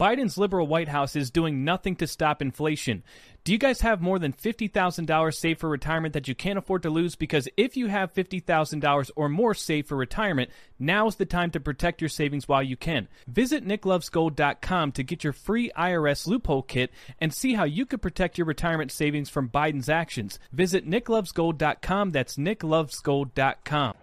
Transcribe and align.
Biden's 0.00 0.38
liberal 0.38 0.66
White 0.66 0.88
House 0.88 1.14
is 1.14 1.30
doing 1.30 1.62
nothing 1.62 1.94
to 1.96 2.06
stop 2.06 2.40
inflation. 2.40 3.02
Do 3.44 3.52
you 3.52 3.58
guys 3.58 3.82
have 3.82 4.00
more 4.00 4.18
than 4.18 4.32
$50,000 4.32 5.34
saved 5.34 5.60
for 5.60 5.68
retirement 5.68 6.14
that 6.14 6.26
you 6.26 6.34
can't 6.34 6.58
afford 6.58 6.84
to 6.84 6.90
lose? 6.90 7.16
Because 7.16 7.50
if 7.58 7.76
you 7.76 7.88
have 7.88 8.14
$50,000 8.14 9.10
or 9.14 9.28
more 9.28 9.52
saved 9.52 9.88
for 9.88 9.98
retirement, 9.98 10.48
now's 10.78 11.16
the 11.16 11.26
time 11.26 11.50
to 11.50 11.60
protect 11.60 12.00
your 12.00 12.08
savings 12.08 12.48
while 12.48 12.62
you 12.62 12.78
can. 12.78 13.08
Visit 13.26 13.66
nicklovesgold.com 13.66 14.92
to 14.92 15.02
get 15.02 15.22
your 15.22 15.34
free 15.34 15.70
IRS 15.76 16.26
loophole 16.26 16.62
kit 16.62 16.90
and 17.20 17.34
see 17.34 17.52
how 17.52 17.64
you 17.64 17.84
could 17.84 18.00
protect 18.00 18.38
your 18.38 18.46
retirement 18.46 18.90
savings 18.90 19.28
from 19.28 19.50
Biden's 19.50 19.90
actions. 19.90 20.38
Visit 20.50 20.88
nicklovesgold.com. 20.88 22.08
That's 22.08 22.38
nicklovesgold.com. 22.38 23.94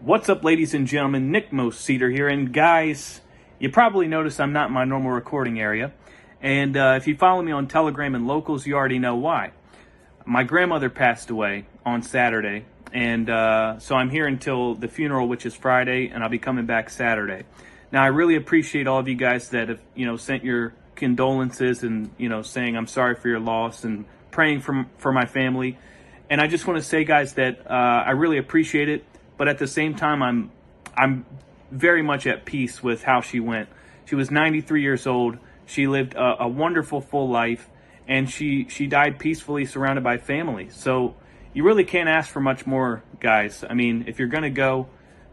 What's 0.00 0.28
up, 0.28 0.44
ladies 0.44 0.74
and 0.74 0.86
gentlemen? 0.86 1.30
Nick 1.30 1.50
Moseder 1.50 2.12
here. 2.12 2.28
And 2.28 2.52
guys, 2.52 3.22
you 3.58 3.70
probably 3.70 4.06
noticed 4.06 4.40
I'm 4.40 4.52
not 4.52 4.68
in 4.68 4.74
my 4.74 4.84
normal 4.84 5.10
recording 5.10 5.60
area. 5.60 5.92
And 6.40 6.76
uh, 6.76 6.94
if 6.96 7.06
you 7.06 7.16
follow 7.16 7.42
me 7.42 7.52
on 7.52 7.66
Telegram 7.66 8.14
and 8.14 8.26
locals, 8.26 8.66
you 8.66 8.74
already 8.74 8.98
know 8.98 9.16
why. 9.16 9.52
My 10.24 10.42
grandmother 10.42 10.90
passed 10.90 11.30
away 11.30 11.66
on 11.84 12.02
Saturday. 12.02 12.64
And 12.92 13.28
uh, 13.28 13.78
so 13.78 13.94
I'm 13.94 14.10
here 14.10 14.26
until 14.26 14.74
the 14.74 14.88
funeral, 14.88 15.28
which 15.28 15.46
is 15.46 15.54
Friday, 15.54 16.08
and 16.08 16.22
I'll 16.22 16.28
be 16.28 16.38
coming 16.38 16.66
back 16.66 16.90
Saturday. 16.90 17.44
Now, 17.92 18.02
I 18.02 18.08
really 18.08 18.36
appreciate 18.36 18.86
all 18.86 18.98
of 18.98 19.08
you 19.08 19.16
guys 19.16 19.50
that 19.50 19.68
have, 19.68 19.80
you 19.94 20.06
know, 20.06 20.16
sent 20.16 20.44
your 20.44 20.74
condolences 20.94 21.82
and, 21.82 22.10
you 22.18 22.28
know, 22.28 22.42
saying 22.42 22.76
I'm 22.76 22.86
sorry 22.86 23.14
for 23.14 23.28
your 23.28 23.40
loss 23.40 23.84
and 23.84 24.04
praying 24.30 24.60
for, 24.60 24.86
for 24.98 25.12
my 25.12 25.26
family. 25.26 25.78
And 26.28 26.40
I 26.40 26.46
just 26.46 26.66
want 26.66 26.78
to 26.78 26.82
say, 26.82 27.04
guys, 27.04 27.34
that 27.34 27.70
uh, 27.70 27.72
I 27.72 28.10
really 28.10 28.38
appreciate 28.38 28.88
it. 28.88 29.04
But 29.36 29.48
at 29.48 29.58
the 29.58 29.66
same 29.66 29.94
time, 29.94 30.22
I'm 30.22 30.50
I'm 30.96 31.26
very 31.70 32.02
much 32.02 32.26
at 32.26 32.44
peace 32.44 32.82
with 32.82 33.02
how 33.02 33.20
she 33.20 33.40
went. 33.40 33.68
She 34.04 34.14
was 34.14 34.30
93 34.30 34.82
years 34.82 35.06
old. 35.06 35.38
She 35.66 35.86
lived 35.86 36.14
a, 36.14 36.44
a 36.44 36.48
wonderful 36.48 37.00
full 37.00 37.28
life, 37.28 37.68
and 38.06 38.30
she 38.30 38.68
she 38.68 38.86
died 38.86 39.18
peacefully, 39.18 39.66
surrounded 39.66 40.04
by 40.04 40.18
family. 40.18 40.70
So 40.70 41.16
you 41.52 41.64
really 41.64 41.84
can't 41.84 42.08
ask 42.08 42.30
for 42.30 42.40
much 42.40 42.66
more, 42.66 43.02
guys. 43.18 43.64
I 43.68 43.74
mean, 43.74 44.04
if 44.06 44.18
you're 44.18 44.28
gonna 44.28 44.50
go, 44.50 44.88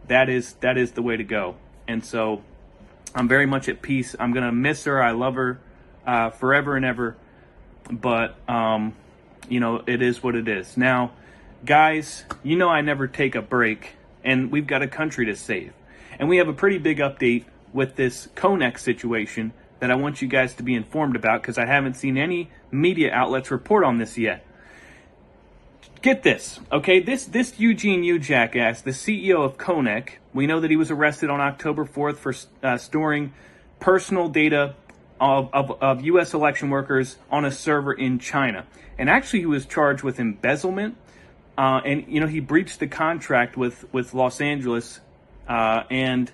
that 0.08 0.28
is 0.28 0.54
that 0.54 0.76
is 0.76 0.92
the 0.92 1.02
way 1.02 1.16
to 1.16 1.24
go. 1.24 1.56
And 1.86 2.04
so 2.04 2.42
I'm 3.14 3.28
very 3.28 3.46
much 3.46 3.68
at 3.68 3.80
peace. 3.80 4.16
I'm 4.18 4.32
gonna 4.32 4.52
miss 4.52 4.84
her. 4.84 5.02
I 5.02 5.12
love 5.12 5.34
her 5.34 5.60
uh, 6.06 6.30
forever 6.30 6.76
and 6.76 6.84
ever. 6.84 7.16
But 7.90 8.36
um, 8.48 8.94
you 9.48 9.60
know, 9.60 9.82
it 9.86 10.02
is 10.02 10.22
what 10.22 10.34
it 10.34 10.48
is. 10.48 10.76
Now, 10.76 11.12
guys, 11.64 12.24
you 12.42 12.56
know 12.56 12.68
I 12.68 12.80
never 12.80 13.06
take 13.06 13.34
a 13.34 13.42
break, 13.42 13.92
and 14.24 14.50
we've 14.50 14.66
got 14.66 14.82
a 14.82 14.88
country 14.88 15.26
to 15.26 15.36
save. 15.36 15.72
And 16.18 16.28
we 16.28 16.38
have 16.38 16.48
a 16.48 16.52
pretty 16.52 16.78
big 16.78 16.98
update 16.98 17.44
with 17.72 17.96
this 17.96 18.28
Konnech 18.34 18.78
situation 18.78 19.52
that 19.80 19.90
I 19.90 19.96
want 19.96 20.22
you 20.22 20.28
guys 20.28 20.54
to 20.54 20.62
be 20.62 20.74
informed 20.74 21.16
about 21.16 21.42
because 21.42 21.58
I 21.58 21.66
haven't 21.66 21.94
seen 21.94 22.16
any 22.16 22.50
media 22.70 23.12
outlets 23.12 23.50
report 23.50 23.84
on 23.84 23.98
this 23.98 24.16
yet. 24.16 24.46
Get 26.00 26.22
this, 26.22 26.60
okay? 26.70 27.00
This 27.00 27.24
this 27.24 27.58
Eugene 27.58 28.04
Yu 28.04 28.18
jackass, 28.18 28.82
the 28.82 28.90
CEO 28.90 29.42
of 29.42 29.56
Konnech, 29.56 30.10
we 30.34 30.46
know 30.46 30.60
that 30.60 30.70
he 30.70 30.76
was 30.76 30.90
arrested 30.90 31.30
on 31.30 31.40
October 31.40 31.86
4th 31.86 32.16
for 32.16 32.34
uh, 32.62 32.76
storing 32.76 33.32
personal 33.80 34.28
data 34.28 34.74
of, 35.20 35.48
of, 35.52 35.82
of 35.82 36.04
U.S. 36.04 36.34
election 36.34 36.70
workers 36.70 37.16
on 37.30 37.44
a 37.44 37.50
server 37.50 37.92
in 37.92 38.18
China. 38.18 38.66
And 38.98 39.08
actually, 39.08 39.40
he 39.40 39.46
was 39.46 39.66
charged 39.66 40.02
with 40.02 40.18
embezzlement. 40.18 40.96
Uh, 41.56 41.80
and, 41.84 42.06
you 42.08 42.20
know, 42.20 42.26
he 42.26 42.40
breached 42.40 42.80
the 42.80 42.86
contract 42.86 43.56
with, 43.56 43.92
with 43.92 44.12
Los 44.12 44.40
Angeles 44.40 45.00
uh, 45.48 45.84
and 45.90 46.30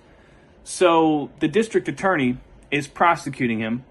so 0.63 1.29
the 1.39 1.47
district 1.47 1.87
attorney 1.87 2.37
is 2.69 2.87
prosecuting 2.87 3.59
him, 3.59 3.83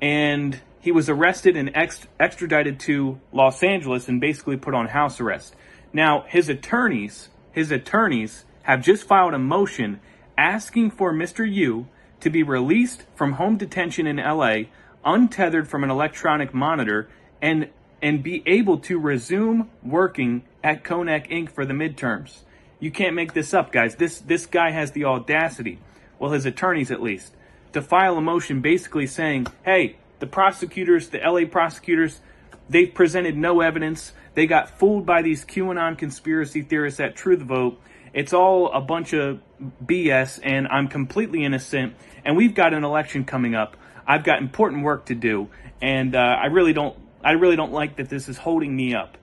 and 0.00 0.60
he 0.80 0.92
was 0.92 1.08
arrested 1.08 1.56
and 1.56 1.70
ex- 1.74 2.06
extradited 2.18 2.80
to 2.80 3.20
Los 3.32 3.62
Angeles 3.62 4.08
and 4.08 4.20
basically 4.20 4.56
put 4.56 4.74
on 4.74 4.88
house 4.88 5.20
arrest. 5.20 5.54
Now, 5.92 6.24
his 6.28 6.48
attorneys, 6.48 7.28
his 7.52 7.70
attorneys 7.70 8.44
have 8.64 8.82
just 8.82 9.04
filed 9.04 9.34
a 9.34 9.38
motion 9.38 10.00
asking 10.36 10.90
for 10.90 11.12
Mr. 11.12 11.50
Yu 11.50 11.86
to 12.20 12.30
be 12.30 12.42
released 12.42 13.04
from 13.14 13.34
home 13.34 13.56
detention 13.56 14.06
in 14.06 14.16
LA, 14.16 14.64
untethered 15.04 15.68
from 15.68 15.84
an 15.84 15.90
electronic 15.90 16.52
monitor, 16.52 17.08
and 17.40 17.68
and 18.02 18.22
be 18.22 18.42
able 18.44 18.76
to 18.76 18.98
resume 18.98 19.70
working 19.82 20.42
at 20.62 20.84
Konnech 20.84 21.30
Inc. 21.30 21.50
for 21.50 21.64
the 21.64 21.72
midterms. 21.72 22.40
You 22.84 22.90
can't 22.90 23.14
make 23.14 23.32
this 23.32 23.54
up, 23.54 23.72
guys. 23.72 23.94
This 23.94 24.18
this 24.18 24.44
guy 24.44 24.70
has 24.70 24.90
the 24.90 25.06
audacity, 25.06 25.78
well, 26.18 26.32
his 26.32 26.44
attorneys 26.44 26.90
at 26.90 27.00
least, 27.00 27.32
to 27.72 27.80
file 27.80 28.18
a 28.18 28.20
motion 28.20 28.60
basically 28.60 29.06
saying, 29.06 29.46
"Hey, 29.64 29.96
the 30.18 30.26
prosecutors, 30.26 31.08
the 31.08 31.18
LA 31.18 31.46
prosecutors, 31.46 32.20
they've 32.68 32.92
presented 32.92 33.38
no 33.38 33.62
evidence. 33.62 34.12
They 34.34 34.46
got 34.46 34.68
fooled 34.68 35.06
by 35.06 35.22
these 35.22 35.46
QAnon 35.46 35.96
conspiracy 35.96 36.60
theorists 36.60 37.00
at 37.00 37.16
Truth 37.16 37.40
Vote. 37.40 37.80
It's 38.12 38.34
all 38.34 38.70
a 38.70 38.82
bunch 38.82 39.14
of 39.14 39.40
BS, 39.82 40.38
and 40.42 40.68
I'm 40.68 40.88
completely 40.88 41.42
innocent. 41.42 41.94
And 42.22 42.36
we've 42.36 42.54
got 42.54 42.74
an 42.74 42.84
election 42.84 43.24
coming 43.24 43.54
up. 43.54 43.78
I've 44.06 44.24
got 44.24 44.40
important 44.40 44.84
work 44.84 45.06
to 45.06 45.14
do, 45.14 45.48
and 45.80 46.14
uh, 46.14 46.18
I 46.18 46.48
really 46.48 46.74
don't. 46.74 46.98
I 47.24 47.30
really 47.30 47.56
don't 47.56 47.72
like 47.72 47.96
that 47.96 48.10
this 48.10 48.28
is 48.28 48.36
holding 48.36 48.76
me 48.76 48.94
up. 48.94 49.16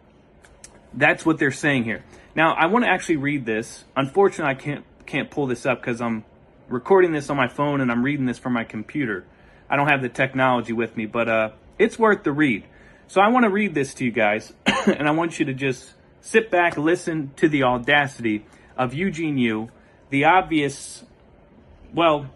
That's 0.96 1.24
what 1.28 1.38
they're 1.38 1.52
saying 1.52 1.84
here. 1.84 2.04
Now, 2.36 2.54
I 2.54 2.68
want 2.68 2.86
to 2.86 2.90
actually 2.90 3.18
read 3.18 3.46
this. 3.46 3.84
Unfortunately, 3.96 4.52
I 4.52 4.56
can't 4.56 4.86
can't 5.06 5.30
pull 5.30 5.48
this 5.48 5.66
up 5.66 5.82
because 5.82 6.00
I'm 6.00 6.24
recording 6.70 7.12
this 7.12 7.30
on 7.30 7.36
my 7.36 7.50
phone 7.50 7.82
and 7.82 7.92
I'm 7.92 8.04
reading 8.04 8.26
this 8.26 8.38
from 8.38 8.54
my 8.54 8.64
computer. 8.64 9.26
I 9.70 9.76
don't 9.76 9.90
have 9.90 10.02
the 10.02 10.10
technology 10.10 10.72
with 10.72 10.96
me, 10.96 11.06
but 11.06 11.28
uh, 11.28 11.50
it's 11.78 12.00
worth 12.00 12.24
the 12.24 12.32
read. 12.32 12.64
So 13.08 13.20
I 13.20 13.28
want 13.28 13.44
to 13.44 13.50
read 13.50 13.74
this 13.74 13.94
to 13.96 14.06
you 14.06 14.12
guys, 14.12 14.54
and 14.66 15.08
I 15.08 15.12
want 15.12 15.40
you 15.40 15.46
to 15.46 15.54
just 15.54 15.94
sit 16.22 16.50
back, 16.50 16.78
listen 16.78 17.32
to 17.38 17.50
the 17.50 17.64
audacity 17.64 18.46
of 18.78 18.94
Eugene 18.94 19.38
Yu, 19.38 19.70
the 20.10 20.26
obvious. 20.26 21.04
Well, 21.94 22.30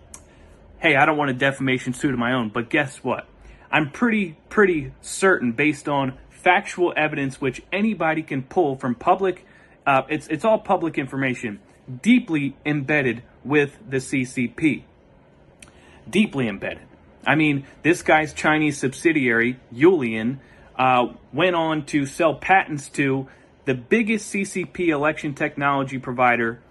hey, 0.80 0.98
I 0.98 1.06
don't 1.06 1.18
want 1.18 1.32
a 1.32 1.34
defamation 1.34 1.94
suit 1.94 2.14
of 2.14 2.20
my 2.20 2.34
own, 2.34 2.50
but 2.50 2.70
guess 2.70 2.98
what? 2.98 3.26
I'm 3.72 3.90
pretty 3.92 4.38
pretty 4.50 4.92
certain, 5.00 5.54
based 5.54 5.88
on 5.88 6.18
factual 6.30 6.94
evidence 6.98 7.40
which 7.40 7.62
anybody 7.72 8.22
can 8.22 8.44
pull 8.44 8.76
from 8.76 8.96
public 8.96 9.46
uh, 9.86 10.04
it's 10.10 10.28
it's 10.28 10.46
all 10.46 10.60
public 10.60 10.98
information, 10.98 11.60
deeply 12.02 12.56
embedded 12.66 13.24
with 13.44 13.78
the 13.88 13.98
CCP. 13.98 14.84
Deeply 16.10 16.48
embedded. 16.48 16.84
I 17.26 17.36
mean, 17.36 17.66
this 17.84 18.02
guy's 18.04 18.34
Chinese 18.34 18.78
subsidiary, 18.78 19.60
Yulian, 19.74 20.38
uh, 20.78 21.08
went 21.34 21.56
on 21.56 21.86
to 21.88 22.06
sell 22.06 22.36
patents 22.36 22.90
to 22.90 23.28
the 23.66 23.74
biggest 23.74 24.32
CCP 24.32 24.90
election 24.90 25.34
technology 25.34 25.98
provider 25.98 26.62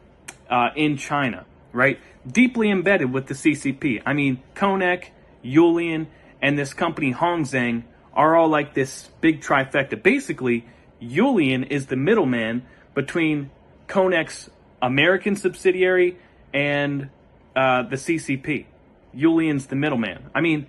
uh, 0.48 0.68
in 0.76 0.96
China, 0.96 1.44
right? 1.72 1.98
Deeply 2.26 2.70
embedded 2.70 3.12
with 3.12 3.26
the 3.26 3.34
CCP. 3.34 4.02
I 4.06 4.12
mean, 4.12 4.42
Konnech, 4.54 5.06
Yulian, 5.44 6.06
and 6.40 6.58
this 6.58 6.72
company 6.72 7.12
Hongzheng 7.12 7.82
are 8.12 8.36
all 8.36 8.48
like 8.48 8.74
this 8.74 9.08
big 9.20 9.40
trifecta. 9.40 10.00
Basically, 10.00 10.66
Yulian 11.02 11.68
is 11.68 11.86
the 11.86 11.96
middleman 11.96 12.64
between 12.94 13.50
Konnech's 13.88 14.50
American 14.80 15.36
subsidiary 15.36 16.16
and 16.52 17.10
uh, 17.56 17.82
the 17.82 17.96
CCP. 17.96 18.66
Yulian's 19.14 19.66
the 19.66 19.76
middleman. 19.76 20.30
I 20.34 20.40
mean, 20.40 20.66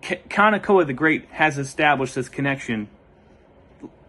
K- 0.00 0.22
Kanekoa 0.28 0.86
the 0.86 0.92
Great 0.92 1.26
has 1.30 1.58
established 1.58 2.14
this 2.14 2.28
connection. 2.28 2.88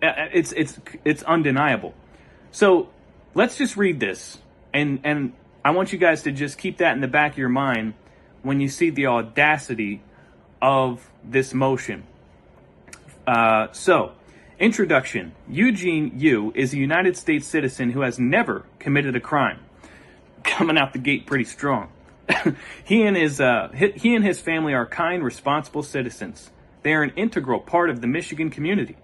Uh, 0.02 0.06
uh, 0.06 0.30
it's 0.34 0.52
it's 0.54 0.80
it's 1.04 1.24
undeniable. 1.24 1.94
So 2.52 2.90
let's 3.34 3.58
just 3.58 3.76
read 3.78 4.00
this, 4.00 4.38
and 4.74 5.00
and 5.04 5.34
I 5.64 5.72
want 5.72 5.92
you 5.92 6.00
guys 6.00 6.24
to 6.24 6.32
just 6.32 6.58
keep 6.58 6.78
that 6.78 6.94
in 6.94 7.02
the 7.02 7.08
back 7.08 7.34
of 7.34 7.38
your 7.38 7.50
mind 7.50 7.94
when 8.44 8.60
you 8.60 8.70
see 8.70 8.90
the 8.90 9.08
audacity 9.08 10.02
of 10.62 11.10
this 11.24 11.54
motion. 11.54 12.03
Uh, 13.26 13.68
so 13.72 14.14
Introduction 14.57 15.34
Eugene 15.49 16.13
Yu 16.16 16.53
is 16.55 16.72
a 16.72 16.78
United 16.78 17.17
States 17.17 17.46
citizen 17.46 17.90
who 17.90 18.02
has 18.02 18.17
never 18.17 18.66
committed 18.79 19.13
a 19.13 19.19
crime. 19.19 19.59
Coming 20.43 20.78
out 20.78 20.93
the 20.93 20.99
gate 20.99 21.25
pretty 21.25 21.43
strong. 21.43 21.90
he 22.85 23.03
and 23.03 23.17
his 23.17 23.41
uh, 23.41 23.67
he 23.73 24.16
and 24.16 24.23
his 24.23 24.40
family 24.40 24.73
are 24.73 24.85
kind, 24.85 25.25
responsible 25.25 25.84
citizens. 25.84 26.52
They 26.84 26.93
are 26.93 27.03
an 27.03 27.11
integral 27.17 27.59
part 27.59 27.90
of 27.90 27.99
the 27.99 28.07
Michigan 28.07 28.49
community. 28.49 28.96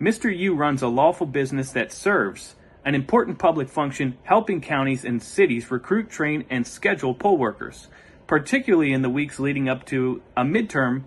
Mr. 0.00 0.34
Yu 0.34 0.54
runs 0.54 0.82
a 0.82 0.88
lawful 0.88 1.26
business 1.26 1.72
that 1.72 1.90
serves 1.90 2.54
an 2.84 2.94
important 2.94 3.40
public 3.40 3.68
function, 3.68 4.16
helping 4.22 4.60
counties 4.60 5.04
and 5.04 5.20
cities 5.20 5.68
recruit, 5.68 6.10
train, 6.10 6.44
and 6.48 6.64
schedule 6.64 7.12
poll 7.12 7.36
workers, 7.36 7.88
particularly 8.28 8.92
in 8.92 9.02
the 9.02 9.10
weeks 9.10 9.40
leading 9.40 9.68
up 9.68 9.84
to 9.86 10.22
a 10.36 10.44
midterm 10.44 11.02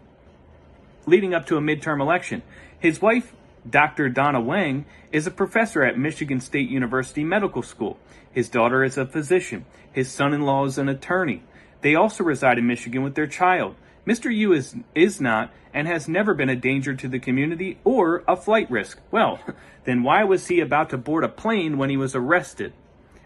leading 1.06 1.33
up 1.33 1.45
to 1.45 1.56
a 1.56 1.62
midterm 1.62 2.01
election. 2.01 2.42
His 2.77 3.01
wife 3.01 3.31
Dr. 3.70 4.10
Donna 4.10 4.40
Wang 4.40 4.86
is 5.12 5.26
a 5.26 5.32
professor 5.32 5.84
at 5.84 5.98
Michigan 5.98 6.40
State 6.40 6.70
University 6.70 7.24
Medical 7.24 7.64
School. 7.64 7.98
His 8.32 8.50
daughter 8.50 8.84
is 8.84 8.98
a 8.98 9.06
physician. 9.06 9.66
His 9.92 10.12
son 10.12 10.34
in 10.34 10.42
law 10.42 10.66
is 10.66 10.78
an 10.78 10.90
attorney. 10.90 11.42
They 11.82 11.96
also 11.96 12.24
reside 12.24 12.58
in 12.58 12.68
Michigan 12.68 13.04
with 13.04 13.16
their 13.16 13.28
child. 13.28 13.76
Mr. 14.06 14.34
Yu 14.34 14.54
is, 14.54 14.76
is 14.94 15.20
not 15.20 15.52
and 15.74 15.88
has 15.88 16.08
never 16.08 16.34
been 16.34 16.50
a 16.50 16.56
danger 16.56 16.94
to 16.94 17.08
the 17.08 17.20
community 17.20 17.80
or 17.84 18.24
a 18.28 18.36
flight 18.36 18.70
risk. 18.70 19.00
Well, 19.10 19.40
then 19.86 20.04
why 20.04 20.24
was 20.24 20.48
he 20.48 20.60
about 20.60 20.92
to 20.92 20.98
board 20.98 21.24
a 21.24 21.30
plane 21.30 21.78
when 21.78 21.90
he 21.90 21.98
was 21.98 22.16
arrested 22.16 22.74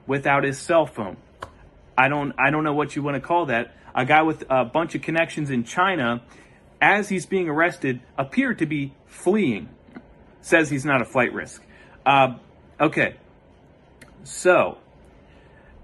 without 0.08 0.44
his 0.44 0.58
cell 0.58 0.86
phone? 0.86 1.18
I 1.98 2.08
don't 2.08 2.34
I 2.38 2.50
don't 2.50 2.64
know 2.64 2.74
what 2.74 2.96
you 2.96 3.04
want 3.04 3.16
to 3.16 3.22
call 3.22 3.48
that. 3.48 3.76
A 3.94 4.06
guy 4.06 4.22
with 4.22 4.46
a 4.50 4.64
bunch 4.64 4.96
of 4.96 5.02
connections 5.02 5.50
in 5.50 5.66
China 5.66 6.22
as 6.82 7.10
he's 7.10 7.26
being 7.26 7.50
arrested 7.50 8.00
appeared 8.18 8.60
to 8.60 8.66
be 8.66 8.94
fleeing. 9.06 9.68
Says 10.42 10.70
he's 10.70 10.86
not 10.86 11.02
a 11.02 11.06
flight 11.06 11.34
risk. 11.34 11.64
Uh, 12.06 12.36
okay. 12.80 13.16
So, 14.24 14.78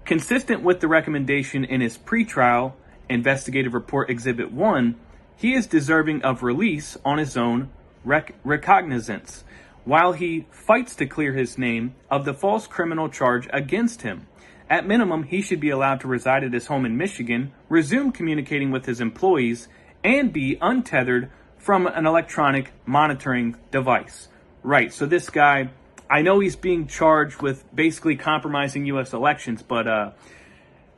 consistent 0.04 0.62
with 0.62 0.80
the 0.80 0.88
recommendation 0.88 1.64
in 1.64 1.80
his 1.80 1.98
pretrial 1.98 2.74
investigative 3.08 3.74
report 3.74 4.10
exhibit 4.10 4.52
1, 4.52 4.96
he 5.36 5.54
is 5.54 5.66
deserving 5.66 6.22
of 6.22 6.42
release 6.42 6.96
on 7.04 7.18
his 7.18 7.36
own 7.36 7.70
rec- 8.04 8.34
recognizance 8.44 9.44
while 9.84 10.12
he 10.12 10.46
fights 10.50 10.96
to 10.96 11.06
clear 11.06 11.32
his 11.32 11.56
name 11.56 11.94
of 12.10 12.24
the 12.24 12.34
false 12.34 12.66
criminal 12.66 13.08
charge 13.08 13.48
against 13.52 14.02
him. 14.02 14.26
At 14.68 14.86
minimum, 14.86 15.22
he 15.24 15.42
should 15.42 15.60
be 15.60 15.70
allowed 15.70 16.00
to 16.00 16.08
reside 16.08 16.42
at 16.42 16.52
his 16.52 16.66
home 16.66 16.84
in 16.84 16.96
Michigan, 16.96 17.52
resume 17.68 18.10
communicating 18.10 18.72
with 18.72 18.86
his 18.86 19.00
employees, 19.00 19.68
and 20.02 20.32
be 20.32 20.58
untethered 20.60 21.30
from 21.56 21.86
an 21.86 22.04
electronic 22.04 22.72
monitoring 22.84 23.56
device. 23.70 24.28
Right, 24.66 24.92
so 24.92 25.06
this 25.06 25.30
guy, 25.30 25.70
I 26.10 26.22
know 26.22 26.40
he's 26.40 26.56
being 26.56 26.88
charged 26.88 27.40
with 27.40 27.64
basically 27.72 28.16
compromising 28.16 28.84
U.S. 28.86 29.12
elections, 29.12 29.62
but 29.62 29.86
uh, 29.86 30.10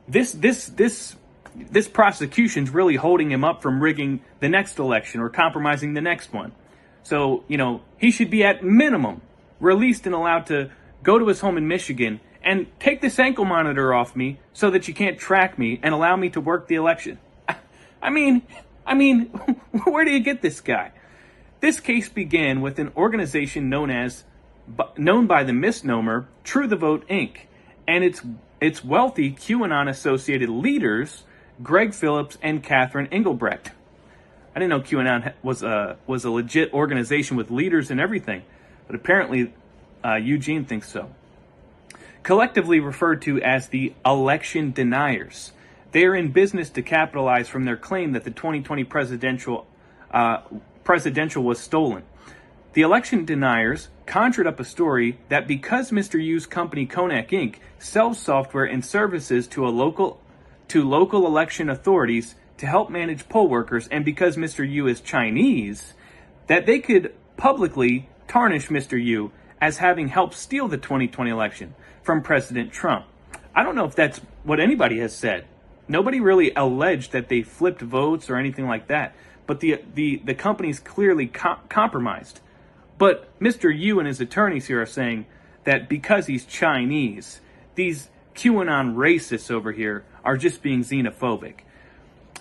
this 0.07 0.31
this 0.31 0.65
this 0.65 1.15
this 1.53 1.87
prosecution's 1.87 2.71
really 2.71 2.95
holding 2.95 3.29
him 3.29 3.43
up 3.43 3.61
from 3.61 3.79
rigging 3.79 4.21
the 4.39 4.49
next 4.49 4.79
election 4.79 5.21
or 5.21 5.29
compromising 5.29 5.93
the 5.93 6.01
next 6.01 6.33
one. 6.33 6.51
So, 7.03 7.43
you 7.47 7.57
know, 7.57 7.81
he 7.99 8.09
should 8.09 8.31
be 8.31 8.43
at 8.43 8.63
minimum 8.63 9.21
released 9.59 10.07
and 10.07 10.15
allowed 10.15 10.47
to 10.47 10.71
go 11.03 11.19
to 11.19 11.27
his 11.27 11.39
home 11.41 11.55
in 11.55 11.67
Michigan 11.67 12.21
and 12.43 12.65
take 12.79 13.01
this 13.01 13.19
ankle 13.19 13.45
monitor 13.45 13.93
off 13.93 14.15
me 14.15 14.39
so 14.51 14.71
that 14.71 14.87
you 14.87 14.95
can't 14.95 15.19
track 15.19 15.59
me 15.59 15.79
and 15.83 15.93
allow 15.93 16.15
me 16.15 16.31
to 16.31 16.41
work 16.41 16.67
the 16.69 16.73
election. 16.73 17.19
I 18.01 18.09
mean, 18.09 18.41
I 18.83 18.95
mean, 18.95 19.25
where 19.83 20.05
do 20.05 20.09
you 20.09 20.21
get 20.21 20.41
this 20.41 20.59
guy? 20.59 20.91
This 21.59 21.79
case 21.81 22.07
began 22.07 22.61
with 22.61 22.79
an 22.79 22.91
organization 22.95 23.69
known 23.69 23.89
as 23.89 24.23
known 24.97 25.27
by 25.27 25.43
the 25.43 25.51
misnomer 25.51 26.27
True 26.43 26.67
the 26.67 26.75
Vote 26.77 27.07
Inc. 27.09 27.47
and 27.87 28.03
its 28.03 28.21
its 28.61 28.83
wealthy 28.83 29.31
QAnon 29.31 29.89
associated 29.89 30.49
leaders 30.49 31.23
Greg 31.61 31.93
Phillips 31.93 32.37
and 32.41 32.63
Catherine 32.63 33.07
Engelbrecht. 33.07 33.71
I 34.55 34.59
didn't 34.59 34.69
know 34.69 34.79
QAnon 34.79 35.33
was 35.43 35.61
a 35.61 35.97
was 36.07 36.23
a 36.23 36.31
legit 36.31 36.73
organization 36.73 37.35
with 37.35 37.51
leaders 37.51 37.91
and 37.91 37.99
everything, 37.99 38.43
but 38.87 38.95
apparently 38.95 39.53
uh, 40.03 40.15
Eugene 40.15 40.63
thinks 40.63 40.89
so. 40.89 41.09
Collectively 42.23 42.79
referred 42.79 43.21
to 43.23 43.41
as 43.41 43.67
the 43.67 43.93
election 44.05 44.71
deniers, 44.71 45.51
they 45.91 46.05
are 46.05 46.15
in 46.15 46.31
business 46.31 46.69
to 46.69 46.81
capitalize 46.81 47.49
from 47.49 47.65
their 47.65 47.77
claim 47.77 48.13
that 48.13 48.23
the 48.23 48.31
2020 48.31 48.85
presidential 48.85 49.67
uh, 50.11 50.41
presidential 50.89 51.43
was 51.43 51.59
stolen. 51.59 52.01
The 52.73 52.81
election 52.81 53.23
deniers 53.23 53.89
conjured 54.07 54.47
up 54.47 54.59
a 54.59 54.65
story 54.65 55.19
that 55.29 55.47
because 55.47 55.91
Mr. 55.91 56.19
Yu's 56.19 56.47
company 56.47 56.87
Konnech 56.87 57.29
Inc. 57.29 57.57
sells 57.77 58.17
software 58.17 58.65
and 58.65 58.83
services 58.83 59.45
to 59.49 59.67
a 59.67 59.69
local 59.69 60.19
to 60.69 60.83
local 60.83 61.27
election 61.27 61.69
authorities 61.69 62.33
to 62.57 62.65
help 62.65 62.89
manage 62.89 63.29
poll 63.29 63.47
workers, 63.47 63.87
and 63.89 64.03
because 64.03 64.35
Mr. 64.35 64.67
Yu 64.67 64.87
is 64.87 64.99
Chinese, 64.99 65.93
that 66.47 66.65
they 66.65 66.79
could 66.79 67.13
publicly 67.37 68.09
tarnish 68.27 68.69
Mr. 68.69 68.99
Yu 68.99 69.31
as 69.61 69.77
having 69.77 70.07
helped 70.07 70.33
steal 70.33 70.67
the 70.67 70.77
2020 70.77 71.29
election 71.29 71.75
from 72.01 72.23
President 72.23 72.71
Trump. 72.71 73.05
I 73.53 73.61
don't 73.61 73.75
know 73.75 73.85
if 73.85 73.93
that's 73.93 74.21
what 74.41 74.59
anybody 74.59 74.97
has 75.01 75.15
said. 75.15 75.45
Nobody 75.87 76.19
really 76.19 76.51
alleged 76.55 77.11
that 77.11 77.29
they 77.29 77.43
flipped 77.43 77.81
votes 77.81 78.27
or 78.27 78.37
anything 78.37 78.67
like 78.67 78.87
that, 78.87 79.13
but 79.49 79.61
the 79.61 79.81
the 79.95 80.21
the 80.23 80.35
company's 80.35 80.79
clearly 80.79 81.25
com- 81.25 81.57
compromised. 81.69 82.39
But 82.99 83.27
Mr. 83.39 83.75
Yu 83.75 83.97
and 83.97 84.07
his 84.07 84.21
attorneys 84.21 84.67
here 84.67 84.79
are 84.79 84.85
saying 84.85 85.25
that 85.63 85.89
because 85.89 86.27
he's 86.27 86.45
Chinese, 86.45 87.41
these 87.73 88.09
QAnon 88.35 88.93
racists 88.93 89.49
over 89.49 89.71
here 89.71 90.05
are 90.23 90.37
just 90.37 90.61
being 90.61 90.83
xenophobic. 90.83 91.61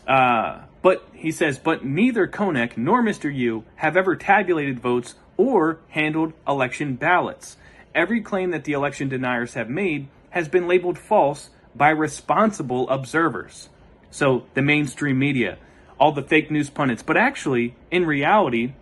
Uh, 0.07 0.65
but 0.83 1.09
he 1.15 1.33
says, 1.33 1.59
but 1.59 1.83
neither 1.83 2.29
Konnech 2.29 2.77
nor 2.77 3.03
Mr. 3.03 3.35
Yu 3.35 3.65
have 3.77 3.97
ever 3.97 4.15
tabulated 4.15 4.79
votes 4.79 5.15
or 5.39 5.79
handled 5.89 6.35
election 6.47 6.97
ballots. 6.97 7.57
Every 7.95 8.21
claim 8.21 8.51
that 8.51 8.65
the 8.65 8.75
election 8.75 9.09
deniers 9.09 9.55
have 9.55 9.71
made 9.71 10.09
has 10.29 10.47
been 10.47 10.69
labeled 10.69 10.99
false 10.99 11.49
by 11.75 11.89
responsible 11.89 12.87
observers. 12.91 13.71
So 14.11 14.45
the 14.53 14.63
mainstream 14.63 15.19
media, 15.19 15.57
all 15.99 16.13
the 16.13 16.23
fake 16.23 16.51
news 16.51 16.71
pundits. 16.71 17.03
But 17.03 17.17
actually, 17.17 17.75
in 17.91 18.07
reality, 18.07 18.73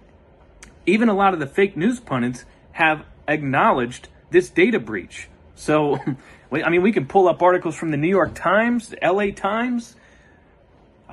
even 0.85 1.09
a 1.09 1.15
lot 1.15 1.35
of 1.35 1.41
the 1.41 1.47
fake 1.47 1.77
news 1.77 2.01
pundits 2.01 2.45
have 2.73 3.05
acknowledged 3.27 4.09
this 4.31 4.51
data 4.51 4.79
breach. 4.79 5.29
So 5.55 5.99
I 6.53 6.71
mean, 6.71 6.83
we 6.83 6.93
can 6.93 7.07
pull 7.07 7.29
up 7.29 7.43
articles 7.43 7.75
from 7.75 7.91
the 7.91 7.97
New 7.97 8.09
York 8.09 8.35
Times, 8.35 8.89
the 8.89 8.99
LA 9.03 9.31
Times. 9.35 9.97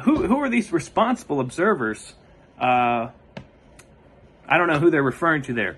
Who, 0.03 0.27
who 0.27 0.37
are 0.37 0.49
these 0.49 0.71
responsible 0.71 1.39
observers? 1.39 2.13
Uh, 2.59 3.09
I 4.47 4.57
don't 4.57 4.67
know 4.67 4.79
who 4.79 4.91
they're 4.91 5.03
referring 5.03 5.43
to 5.43 5.53
there. 5.53 5.77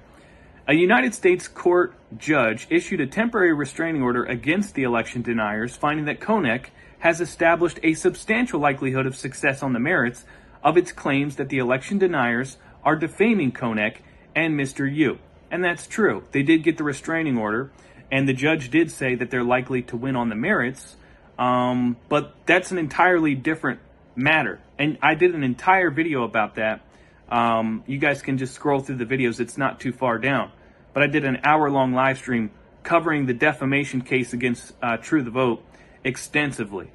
A 0.68 0.74
United 0.74 1.14
States 1.14 1.48
court 1.48 1.94
judge 2.18 2.68
issued 2.70 3.00
a 3.00 3.08
temporary 3.08 3.54
restraining 3.54 4.02
order 4.02 4.24
against 4.24 4.74
the 4.74 4.84
election 4.84 5.22
deniers, 5.22 5.76
finding 5.76 6.06
that 6.06 6.20
Konnech 6.20 6.66
has 7.00 7.22
established 7.22 7.80
a 7.84 7.94
substantial 7.94 8.60
likelihood 8.60 9.06
of 9.06 9.16
success 9.16 9.62
on 9.62 9.74
the 9.74 9.80
merits 9.80 10.26
of 10.64 10.78
its 10.78 10.92
claims 10.92 11.36
that 11.36 11.50
the 11.50 11.60
election 11.60 11.98
deniers 11.98 12.58
are 12.84 12.96
defaming 12.96 13.52
Konnech 13.52 13.98
and 14.36 14.60
Mr. 14.60 14.92
Yu. 14.92 15.20
And 15.52 15.64
that's 15.64 15.88
true. 15.88 16.24
They 16.32 16.44
did 16.44 16.64
get 16.64 16.78
the 16.78 16.84
restraining 16.84 17.38
order. 17.38 17.72
And 18.12 18.28
the 18.28 18.34
judge 18.34 18.70
did 18.70 18.92
say 18.92 19.16
that 19.16 19.32
they're 19.32 19.44
likely 19.44 19.82
to 19.84 19.98
win 19.98 20.16
on 20.16 20.30
the 20.30 20.36
merits, 20.36 20.96
um, 21.40 21.98
but 22.08 22.36
that's 22.46 22.72
an 22.72 22.78
entirely 22.78 23.34
different 23.34 23.80
matter. 24.16 24.60
And 24.78 24.98
I 25.02 25.16
did 25.16 25.34
an 25.34 25.44
entire 25.44 25.90
video 25.90 26.24
about 26.24 26.56
that. 26.56 26.82
Um, 27.30 27.84
you 27.88 27.98
guys 27.98 28.22
can 28.22 28.38
just 28.38 28.54
scroll 28.54 28.80
through 28.80 28.98
the 28.98 29.06
videos, 29.06 29.40
it's 29.40 29.58
not 29.58 29.80
too 29.80 29.92
far 29.92 30.20
down. 30.20 30.52
But 30.94 31.04
I 31.04 31.08
did 31.08 31.26
an 31.26 31.40
hour 31.44 31.70
long 31.70 31.94
live 31.94 32.20
stream 32.20 32.52
covering 32.84 33.26
the 33.26 33.34
defamation 33.34 34.02
case 34.02 34.34
against 34.34 34.74
uh, 34.82 34.98
True 34.98 35.24
the 35.24 35.32
Vote 35.32 35.65
extensively. 36.06 36.92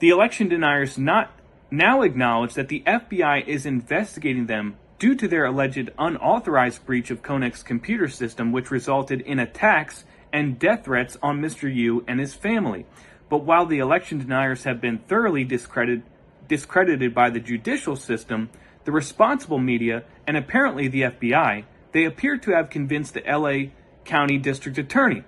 The 0.00 0.08
election 0.08 0.48
deniers 0.48 0.98
not 0.98 1.30
now 1.70 2.02
acknowledge 2.02 2.54
that 2.54 2.68
the 2.68 2.82
FBI 2.84 3.46
is 3.46 3.64
investigating 3.64 4.46
them 4.46 4.76
due 4.98 5.14
to 5.14 5.28
their 5.28 5.44
alleged 5.44 5.90
unauthorized 5.98 6.84
breach 6.84 7.10
of 7.10 7.22
Konnech's 7.22 7.62
computer 7.62 8.08
system, 8.08 8.50
which 8.50 8.70
resulted 8.70 9.20
in 9.20 9.38
attacks 9.38 10.04
and 10.32 10.58
death 10.58 10.84
threats 10.84 11.16
on 11.22 11.40
Mr. 11.40 11.72
Yu 11.72 12.04
and 12.08 12.18
his 12.18 12.34
family. 12.34 12.86
But 13.28 13.44
while 13.44 13.66
the 13.66 13.78
election 13.78 14.18
deniers 14.18 14.64
have 14.64 14.80
been 14.80 14.98
thoroughly 14.98 15.44
discredited, 15.44 16.02
discredited 16.48 17.14
by 17.14 17.30
the 17.30 17.40
judicial 17.40 17.96
system, 17.96 18.50
the 18.84 18.92
responsible 18.92 19.58
media, 19.58 20.04
and 20.26 20.36
apparently 20.36 20.88
the 20.88 21.02
FBI, 21.02 21.64
they 21.92 22.04
appear 22.04 22.36
to 22.38 22.50
have 22.52 22.70
convinced 22.70 23.14
the 23.14 23.22
LA 23.26 23.70
County 24.04 24.38
District 24.38 24.78
Attorney 24.78 25.24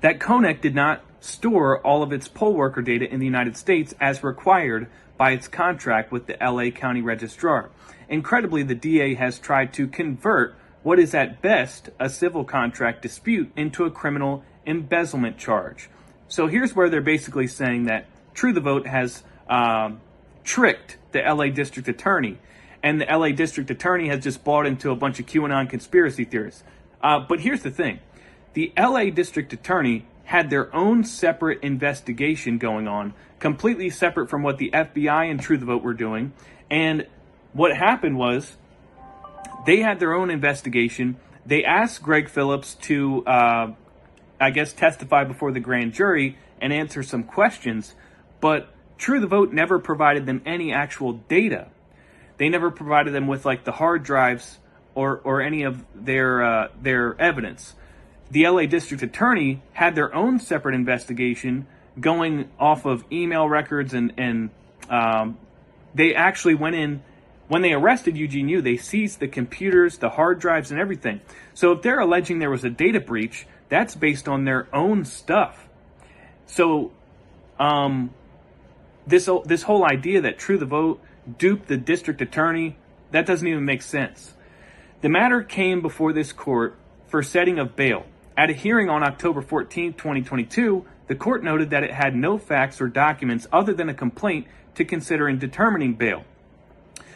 that 0.00 0.18
Konnech 0.20 0.60
did 0.60 0.74
not 0.74 1.02
store 1.20 1.80
all 1.80 2.02
of 2.02 2.12
its 2.12 2.28
poll 2.28 2.54
worker 2.54 2.82
data 2.82 3.10
in 3.10 3.20
the 3.20 3.26
United 3.26 3.56
States 3.56 3.94
as 4.00 4.22
required 4.22 4.88
by 5.16 5.32
its 5.32 5.48
contract 5.48 6.12
with 6.12 6.26
the 6.26 6.36
LA 6.40 6.70
County 6.70 7.02
Registrar. 7.02 7.70
Incredibly, 8.08 8.62
the 8.62 8.74
DA 8.74 9.14
has 9.14 9.38
tried 9.38 9.72
to 9.74 9.86
convert 9.86 10.54
what 10.82 10.98
is 10.98 11.14
at 11.14 11.42
best 11.42 11.90
a 11.98 12.08
civil 12.08 12.44
contract 12.44 13.02
dispute 13.02 13.50
into 13.56 13.84
a 13.84 13.90
criminal 13.90 14.44
embezzlement 14.64 15.36
charge. 15.36 15.90
So 16.28 16.46
here's 16.46 16.74
where 16.74 16.88
they're 16.88 17.00
basically 17.00 17.46
saying 17.46 17.84
that 17.84 18.06
True 18.34 18.52
the 18.52 18.60
Vote 18.60 18.86
has 18.86 19.22
um, 19.48 20.00
tricked 20.44 20.96
the 21.12 21.20
LA 21.20 21.48
District 21.48 21.88
Attorney, 21.88 22.38
and 22.82 23.00
the 23.00 23.06
LA 23.06 23.30
District 23.30 23.70
Attorney 23.70 24.08
has 24.08 24.22
just 24.22 24.44
bought 24.44 24.66
into 24.66 24.90
a 24.90 24.96
bunch 24.96 25.18
of 25.18 25.26
QAnon 25.26 25.68
conspiracy 25.68 26.24
theorists. 26.24 26.62
Uh, 27.02 27.18
but 27.18 27.40
here's 27.40 27.62
the 27.62 27.70
thing 27.70 27.98
the 28.54 28.72
LA 28.78 29.10
District 29.10 29.52
Attorney 29.52 30.06
had 30.28 30.50
their 30.50 30.74
own 30.74 31.04
separate 31.04 31.62
investigation 31.62 32.58
going 32.58 32.86
on, 32.86 33.14
completely 33.38 33.90
separate 33.90 34.28
from 34.28 34.42
what 34.42 34.58
the 34.58 34.70
FBI 34.70 35.30
and 35.30 35.40
True 35.40 35.58
the 35.58 35.66
Vote 35.66 35.82
were 35.82 35.94
doing. 35.94 36.32
And 36.70 37.06
what 37.52 37.76
happened 37.76 38.16
was 38.16 38.56
they 39.66 39.80
had 39.80 40.00
their 40.00 40.14
own 40.14 40.30
investigation. 40.30 41.16
They 41.44 41.64
asked 41.64 42.02
Greg 42.02 42.28
Phillips 42.28 42.74
to, 42.82 43.24
uh, 43.26 43.72
I 44.40 44.50
guess, 44.50 44.72
testify 44.72 45.24
before 45.24 45.52
the 45.52 45.60
grand 45.60 45.94
jury 45.94 46.36
and 46.60 46.72
answer 46.72 47.02
some 47.02 47.24
questions, 47.24 47.94
but 48.40 48.68
True 48.96 49.20
the 49.20 49.26
Vote 49.26 49.52
never 49.52 49.78
provided 49.78 50.26
them 50.26 50.42
any 50.44 50.72
actual 50.72 51.12
data 51.12 51.68
they 52.38 52.48
never 52.48 52.70
provided 52.70 53.12
them 53.12 53.26
with 53.26 53.44
like 53.44 53.64
the 53.64 53.72
hard 53.72 54.04
drives 54.04 54.58
or 54.94 55.20
or 55.22 55.42
any 55.42 55.64
of 55.64 55.84
their 55.94 56.42
uh, 56.42 56.68
their 56.80 57.20
evidence. 57.20 57.74
The 58.30 58.46
LA 58.46 58.66
District 58.66 59.02
Attorney 59.02 59.62
had 59.72 59.94
their 59.94 60.14
own 60.14 60.38
separate 60.38 60.74
investigation 60.74 61.66
going 61.98 62.48
off 62.58 62.84
of 62.84 63.04
email 63.10 63.48
records 63.48 63.94
and 63.94 64.12
and 64.16 64.50
um, 64.90 65.38
they 65.94 66.14
actually 66.14 66.54
went 66.54 66.76
in 66.76 67.02
when 67.48 67.62
they 67.62 67.72
arrested 67.72 68.16
Eugene 68.16 68.48
Yu. 68.48 68.60
They 68.60 68.76
seized 68.76 69.20
the 69.20 69.28
computers, 69.28 69.98
the 69.98 70.10
hard 70.10 70.38
drives, 70.38 70.70
and 70.70 70.80
everything. 70.80 71.20
So 71.54 71.72
if 71.72 71.82
they're 71.82 72.00
alleging 72.00 72.38
there 72.38 72.50
was 72.50 72.64
a 72.64 72.70
data 72.70 73.00
breach, 73.00 73.46
that's 73.68 73.94
based 73.94 74.28
on 74.28 74.44
their 74.44 74.68
own 74.74 75.04
stuff. 75.04 75.68
So, 76.46 76.92
um, 77.58 78.10
this 79.06 79.28
this 79.44 79.62
whole 79.62 79.84
idea 79.84 80.20
that 80.20 80.38
True 80.38 80.58
the 80.58 80.66
Vote 80.66 81.00
duped 81.38 81.68
the 81.68 81.76
district 81.76 82.20
attorney 82.20 82.76
that 83.10 83.26
doesn't 83.26 83.46
even 83.46 83.64
make 83.64 83.82
sense. 83.82 84.34
The 85.00 85.08
matter 85.08 85.42
came 85.42 85.80
before 85.80 86.12
this 86.12 86.32
court 86.32 86.76
for 87.08 87.22
setting 87.22 87.58
of 87.58 87.76
bail. 87.76 88.04
At 88.38 88.50
a 88.50 88.52
hearing 88.52 88.88
on 88.88 89.02
October 89.02 89.42
14, 89.42 89.94
2022, 89.94 90.86
the 91.08 91.16
court 91.16 91.42
noted 91.42 91.70
that 91.70 91.82
it 91.82 91.90
had 91.90 92.14
no 92.14 92.38
facts 92.38 92.80
or 92.80 92.86
documents 92.86 93.48
other 93.52 93.74
than 93.74 93.88
a 93.88 93.94
complaint 93.94 94.46
to 94.76 94.84
consider 94.84 95.28
in 95.28 95.40
determining 95.40 95.94
bail. 95.94 96.22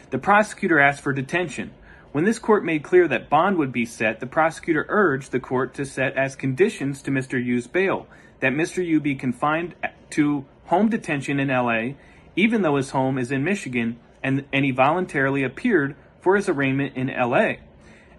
The 0.09 0.17
prosecutor 0.17 0.81
asked 0.81 0.99
for 0.99 1.13
detention. 1.13 1.71
When 2.11 2.25
this 2.25 2.39
court 2.39 2.65
made 2.65 2.83
clear 2.83 3.07
that 3.07 3.29
bond 3.29 3.57
would 3.57 3.71
be 3.71 3.85
set, 3.85 4.19
the 4.19 4.27
prosecutor 4.27 4.85
urged 4.89 5.31
the 5.31 5.39
court 5.39 5.73
to 5.75 5.85
set 5.85 6.17
as 6.17 6.35
conditions 6.35 7.01
to 7.03 7.11
Mr. 7.11 7.41
Yu's 7.41 7.67
bail 7.67 8.05
that 8.41 8.51
Mr. 8.51 8.85
Yu 8.85 8.99
be 8.99 9.15
confined 9.15 9.75
to 10.09 10.43
home 10.65 10.89
detention 10.89 11.39
in 11.39 11.47
LA, 11.47 11.93
even 12.35 12.63
though 12.63 12.75
his 12.75 12.89
home 12.89 13.17
is 13.17 13.31
in 13.31 13.45
Michigan, 13.45 13.97
and, 14.21 14.43
and 14.51 14.65
he 14.65 14.71
voluntarily 14.71 15.45
appeared 15.45 15.95
for 16.19 16.35
his 16.35 16.49
arraignment 16.49 16.97
in 16.97 17.07
LA, 17.07 17.53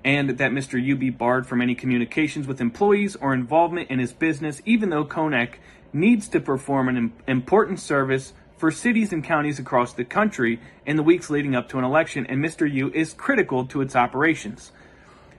and 0.05 0.31
that 0.31 0.53
Mr. 0.53 0.83
Yu 0.83 0.97
be 0.97 1.11
barred 1.11 1.47
from 1.47 1.63
any 1.63 1.75
communications 1.75 2.47
with 2.47 2.61
employees 2.61 3.17
or 3.17 3.33
involvement 3.33 3.91
in 3.91 3.99
his 3.99 4.13
business, 4.13 4.61
even 4.65 4.91
though 4.91 5.05
Konnech 5.05 5.55
needs 5.93 6.29
to 6.29 6.41
perform 6.41 6.89
an 6.89 7.13
important 7.27 7.81
service 7.81 8.33
for 8.57 8.71
cities 8.71 9.13
and 9.13 9.25
counties 9.25 9.59
across 9.59 9.95
the 9.95 10.05
country 10.05 10.61
in 10.87 10.97
the 10.97 11.03
weeks 11.03 11.31
leading 11.31 11.55
up 11.55 11.69
to 11.71 11.79
an 11.79 11.85
election, 11.85 12.27
and 12.27 12.45
Mr. 12.45 12.71
Yu 12.71 12.91
is 12.93 13.13
critical 13.13 13.67
to 13.67 13.81
its 13.81 13.97
operations. 13.97 14.73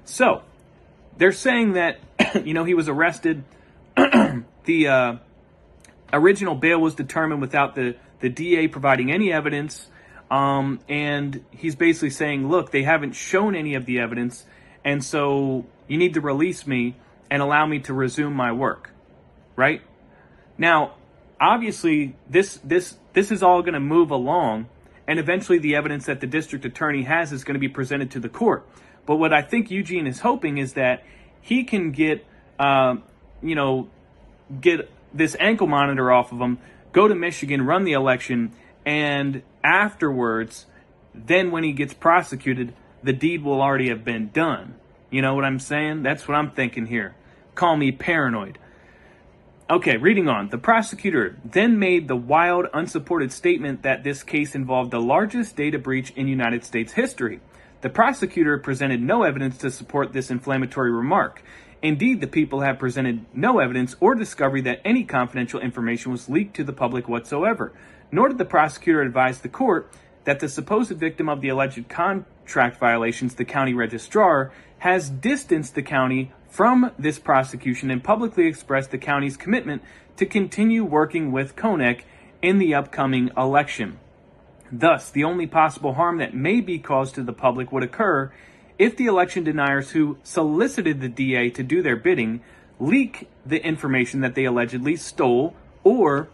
So, 0.04 0.44
they're 1.18 1.32
saying 1.32 1.74
that, 1.74 2.00
you 2.44 2.54
know, 2.54 2.64
he 2.64 2.74
was 2.74 2.90
arrested. 2.90 3.44
the 3.96 4.88
uh, 4.88 5.16
original 6.12 6.56
bail 6.56 6.80
was 6.80 6.96
determined 6.96 7.42
without 7.42 7.76
the, 7.76 7.96
the 8.20 8.30
DA 8.30 8.68
providing 8.68 9.12
any 9.12 9.32
evidence. 9.32 9.88
Um, 10.30 10.80
and 10.90 11.44
he's 11.52 11.76
basically 11.76 12.10
saying, 12.10 12.50
look, 12.50 12.72
they 12.72 12.84
haven't 12.84 13.14
shown 13.14 13.56
any 13.56 13.76
of 13.76 13.86
the 13.86 14.00
evidence, 14.00 14.44
and 14.86 15.04
so 15.04 15.66
you 15.88 15.98
need 15.98 16.14
to 16.14 16.22
release 16.22 16.66
me 16.66 16.96
and 17.30 17.42
allow 17.42 17.66
me 17.66 17.80
to 17.80 17.94
resume 17.94 18.34
my 18.34 18.52
work. 18.52 18.92
Right? 19.56 19.82
Now, 20.58 20.94
obviously, 21.42 22.16
this 22.30 22.60
this 22.64 22.98
this 23.14 23.32
is 23.32 23.44
all 23.44 23.62
going 23.62 23.74
to 23.74 23.80
move 23.80 24.12
along, 24.12 24.68
and 25.08 25.20
eventually 25.20 25.58
the 25.58 25.76
evidence 25.76 26.06
that 26.06 26.22
the 26.22 26.28
district 26.28 26.64
attorney 26.64 27.04
has 27.04 27.34
is 27.34 27.44
going 27.44 27.56
to 27.56 27.60
be 27.60 27.70
presented 27.70 28.12
to 28.12 28.20
the 28.20 28.30
court. 28.30 28.66
But 29.06 29.18
what 29.18 29.34
I 29.34 29.42
think 29.42 29.72
Eugene 29.72 30.08
is 30.08 30.20
hoping 30.20 30.58
is 30.58 30.74
that 30.74 31.04
he 31.42 31.64
can 31.64 31.92
get, 31.92 32.26
uh, 32.60 32.96
you 33.42 33.56
know, 33.56 33.90
get 34.62 34.90
this 35.14 35.36
ankle 35.40 35.68
monitor 35.68 36.12
off 36.12 36.32
of 36.32 36.40
him, 36.40 36.58
go 36.92 37.08
to 37.08 37.16
Michigan, 37.16 37.66
run 37.66 37.84
the 37.84 37.94
election, 37.94 38.52
and 38.86 39.42
afterwards, 39.64 40.66
then 41.14 41.52
when 41.52 41.64
he 41.64 41.72
gets 41.72 41.94
prosecuted, 41.94 42.74
the 43.06 43.14
deed 43.14 43.44
will 43.44 43.62
already 43.62 43.90
have 43.90 44.04
been 44.04 44.30
done. 44.30 44.76
You 45.12 45.22
know 45.22 45.36
what 45.36 45.46
I'm 45.46 45.60
saying? 45.60 46.02
That's 46.04 46.28
what 46.28 46.36
I'm 46.36 46.52
thinking 46.52 46.88
here. 46.88 47.16
Call 47.54 47.78
me 47.78 47.92
paranoid. 47.92 48.58
Okay, 49.70 49.98
reading 49.98 50.28
on. 50.28 50.50
The 50.50 50.58
prosecutor 50.58 51.38
then 51.46 51.78
made 51.80 52.08
the 52.08 52.16
wild, 52.16 52.66
unsupported 52.74 53.32
statement 53.32 53.84
that 53.84 54.04
this 54.04 54.24
case 54.24 54.56
involved 54.56 54.92
the 54.92 55.00
largest 55.00 55.56
data 55.56 55.78
breach 55.78 56.12
in 56.12 56.28
United 56.28 56.64
States 56.64 56.94
history. 56.94 57.40
The 57.82 57.90
prosecutor 57.90 58.58
presented 58.58 59.02
no 59.02 59.24
evidence 59.24 59.58
to 59.60 59.70
support 59.70 60.12
this 60.12 60.32
inflammatory 60.32 60.92
remark. 60.92 61.44
Indeed, 61.82 62.22
the 62.22 62.28
people 62.28 62.62
have 62.62 62.80
presented 62.80 63.26
no 63.34 63.60
evidence 63.60 63.96
or 64.00 64.16
discovery 64.16 64.62
that 64.62 64.82
any 64.84 65.04
confidential 65.04 65.60
information 65.60 66.12
was 66.12 66.30
leaked 66.30 66.56
to 66.56 66.64
the 66.64 66.74
public 66.74 67.08
whatsoever. 67.08 67.72
Nor 68.12 68.30
did 68.30 68.40
the 68.40 68.46
prosecutor 68.46 69.02
advise 69.02 69.40
the 69.40 69.50
court 69.50 69.92
that 70.26 70.40
the 70.40 70.50
supposed 70.50 70.92
victim 70.92 71.30
of 71.30 71.42
the 71.42 71.50
alleged 71.50 71.88
contract 71.88 72.78
violations, 72.80 73.36
the 73.36 73.46
county 73.46 73.74
registrar, 73.74 74.52
has 74.80 75.10
distanced 75.10 75.76
the 75.76 75.82
county 75.82 76.32
from 76.50 76.92
this 77.00 77.18
prosecution 77.18 77.90
and 77.90 78.04
publicly 78.04 78.48
expressed 78.48 78.92
the 78.92 78.98
county's 78.98 79.38
commitment 79.38 79.82
to 80.18 80.26
continue 80.26 80.84
working 80.84 81.32
with 81.32 81.56
Konnech 81.56 82.02
in 82.42 82.60
the 82.60 82.74
upcoming 82.74 83.32
election. 83.38 84.00
Thus, 84.72 85.10
the 85.10 85.24
only 85.24 85.48
possible 85.48 85.94
harm 85.94 86.18
that 86.18 86.34
may 86.34 86.62
be 86.62 86.80
caused 86.80 87.16
to 87.16 87.24
the 87.24 87.34
public 87.34 87.72
would 87.72 87.84
occur 87.84 88.32
if 88.78 88.98
the 88.98 89.06
election 89.06 89.44
deniers 89.44 89.92
who 89.92 90.18
solicited 90.24 91.02
the 91.02 91.08
DA 91.08 91.50
to 91.52 91.64
do 91.64 91.82
their 91.82 91.96
bidding 91.96 92.42
leak 92.80 93.30
the 93.46 93.64
information 93.66 94.22
that 94.22 94.36
they 94.36 94.46
allegedly 94.46 94.96
stole, 94.96 95.56
or 95.84 96.28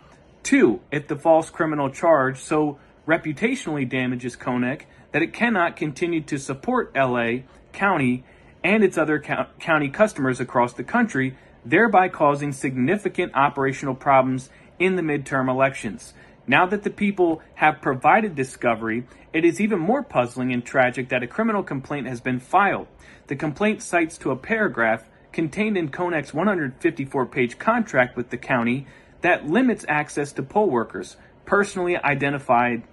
two, 0.44 0.80
if 0.92 1.08
the 1.08 1.16
false 1.16 1.50
criminal 1.50 1.90
charge 1.90 2.40
so 2.40 2.80
reputationally 3.08 3.88
damages 3.88 4.36
Konnech 4.36 4.84
that 5.12 5.22
it 5.22 5.34
cannot 5.34 5.76
continue 5.76 6.22
to 6.22 6.38
support 6.38 6.96
LA 6.96 7.40
County 7.74 8.24
and 8.64 8.84
its 8.84 8.98
other 8.98 9.20
county 9.60 9.90
customers 9.90 10.40
across 10.40 10.74
the 10.74 10.84
country, 10.84 11.36
thereby 11.66 12.08
causing 12.10 12.52
significant 12.52 13.34
operational 13.36 13.96
problems 13.96 14.50
in 14.78 14.96
the 14.96 15.02
midterm 15.02 15.50
elections. 15.50 16.14
Now 16.48 16.66
that 16.68 16.84
the 16.84 16.90
people 16.90 17.42
have 17.56 17.82
provided 17.82 18.36
discovery, 18.36 19.06
it 19.34 19.46
is 19.46 19.62
even 19.62 19.80
more 19.80 20.04
puzzling 20.04 20.52
and 20.52 20.66
tragic 20.66 21.10
that 21.10 21.24
a 21.24 21.28
criminal 21.28 21.64
complaint 21.64 22.08
has 22.08 22.20
been 22.20 22.40
filed. 22.40 22.88
The 23.28 23.36
complaint 23.36 23.82
cites 23.82 24.18
to 24.20 24.32
a 24.32 24.36
paragraph 24.36 25.08
contained 25.32 25.78
in 25.78 25.90
Konnech's 25.90 26.34
154 26.34 27.26
page 27.28 27.58
contract 27.58 28.18
with 28.18 28.30
the 28.30 28.38
county 28.38 28.86
that 29.22 29.48
limits 29.48 29.86
access 29.88 30.34
to 30.34 30.44
poll 30.44 30.70
workers, 30.70 31.16
personally 31.46 31.96
identified, 31.96 32.84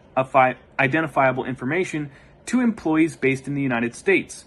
identifiable 0.78 1.44
information 1.44 2.10
to 2.46 2.60
employees 2.60 3.16
based 3.16 3.46
in 3.46 3.54
the 3.54 3.62
United 3.62 3.94
States. 3.94 4.46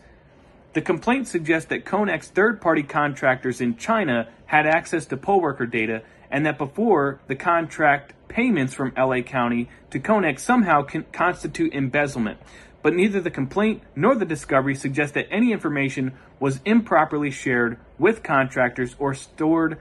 The 0.73 0.81
complaint 0.81 1.27
suggests 1.27 1.69
that 1.69 1.85
Konnech's 1.85 2.29
third 2.29 2.61
party 2.61 2.83
contractors 2.83 3.59
in 3.59 3.77
China 3.77 4.29
had 4.45 4.65
access 4.65 5.05
to 5.07 5.17
poll 5.17 5.41
worker 5.41 5.65
data 5.65 6.01
and 6.29 6.45
that 6.45 6.57
before 6.57 7.19
the 7.27 7.35
contract 7.35 8.13
payments 8.29 8.73
from 8.73 8.93
LA 8.97 9.21
County 9.21 9.69
to 9.89 9.99
Konnech 9.99 10.39
somehow 10.39 10.81
can 10.81 11.03
constitute 11.11 11.73
embezzlement. 11.73 12.39
But 12.81 12.95
neither 12.95 13.19
the 13.19 13.29
complaint 13.29 13.83
nor 13.95 14.15
the 14.15 14.25
discovery 14.25 14.73
suggest 14.73 15.13
that 15.13 15.27
any 15.29 15.51
information 15.51 16.13
was 16.39 16.61
improperly 16.65 17.29
shared 17.29 17.77
with 17.99 18.23
contractors 18.23 18.95
or 18.97 19.13
stored 19.13 19.77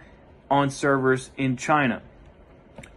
on 0.51 0.69
servers 0.69 1.31
in 1.37 1.57
China. 1.57 2.03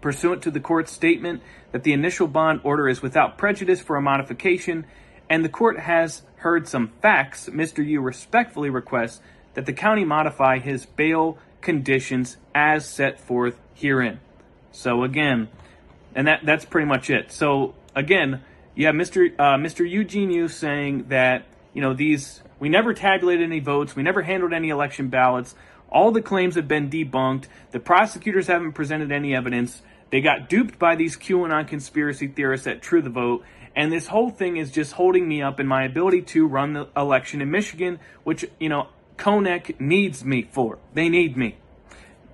Pursuant 0.01 0.41
to 0.43 0.51
the 0.51 0.59
court's 0.59 0.91
statement 0.91 1.41
that 1.71 1.83
the 1.83 1.93
initial 1.93 2.27
bond 2.27 2.61
order 2.63 2.87
is 2.87 3.01
without 3.01 3.37
prejudice 3.37 3.81
for 3.81 3.95
a 3.95 4.01
modification, 4.01 4.85
and 5.29 5.43
the 5.43 5.49
court 5.49 5.79
has 5.79 6.23
heard 6.37 6.67
some 6.67 6.91
facts, 7.01 7.49
Mr. 7.49 7.85
Yu 7.85 8.01
respectfully 8.01 8.69
requests 8.69 9.21
that 9.53 9.65
the 9.65 9.73
county 9.73 10.03
modify 10.03 10.59
his 10.59 10.85
bail 10.85 11.37
conditions 11.61 12.37
as 12.53 12.85
set 12.85 13.19
forth 13.19 13.59
herein. 13.73 14.19
So 14.71 15.03
again, 15.03 15.47
and 16.15 16.27
that 16.27 16.41
that's 16.43 16.65
pretty 16.65 16.87
much 16.87 17.09
it. 17.09 17.31
So 17.31 17.75
again, 17.95 18.43
yeah, 18.75 18.91
Mr. 18.91 19.33
Uh, 19.39 19.57
Mr. 19.57 19.89
Eugene 19.89 20.31
Yu 20.31 20.47
saying 20.47 21.05
that 21.09 21.45
you 21.73 21.81
know 21.81 21.93
these 21.93 22.41
we 22.59 22.69
never 22.69 22.93
tabulated 22.93 23.45
any 23.45 23.59
votes, 23.59 23.95
we 23.95 24.03
never 24.03 24.21
handled 24.21 24.53
any 24.53 24.69
election 24.69 25.09
ballots. 25.09 25.55
All 25.93 26.11
the 26.11 26.21
claims 26.21 26.55
have 26.55 26.67
been 26.67 26.89
debunked. 26.89 27.45
The 27.71 27.79
prosecutors 27.79 28.47
haven't 28.47 28.73
presented 28.73 29.11
any 29.11 29.35
evidence. 29.35 29.81
They 30.09 30.21
got 30.21 30.49
duped 30.49 30.79
by 30.79 30.95
these 30.95 31.15
QAnon 31.15 31.67
conspiracy 31.67 32.27
theorists 32.27 32.67
at 32.67 32.81
True 32.81 33.01
the 33.01 33.09
Vote, 33.09 33.43
and 33.75 33.91
this 33.91 34.07
whole 34.07 34.29
thing 34.29 34.57
is 34.57 34.71
just 34.71 34.93
holding 34.93 35.27
me 35.27 35.41
up 35.41 35.59
in 35.59 35.67
my 35.67 35.83
ability 35.83 36.23
to 36.23 36.47
run 36.47 36.73
the 36.73 36.87
election 36.95 37.41
in 37.41 37.49
Michigan, 37.49 37.99
which, 38.23 38.45
you 38.59 38.69
know, 38.69 38.89
Konnech 39.17 39.79
needs 39.79 40.23
me 40.23 40.43
for. 40.51 40.77
They 40.93 41.09
need 41.09 41.37
me. 41.37 41.57